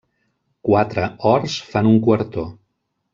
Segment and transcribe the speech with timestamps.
[0.69, 2.47] Quatre horts fan un quartó.